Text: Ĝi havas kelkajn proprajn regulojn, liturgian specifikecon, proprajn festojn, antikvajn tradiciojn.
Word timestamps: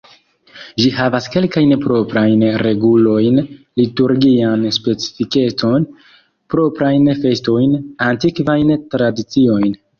Ĝi 0.83 0.85
havas 0.99 1.27
kelkajn 1.35 1.73
proprajn 1.83 2.45
regulojn, 2.63 3.37
liturgian 3.83 4.65
specifikecon, 4.79 5.87
proprajn 6.57 7.09
festojn, 7.23 7.79
antikvajn 8.11 8.77
tradiciojn. 8.97 9.83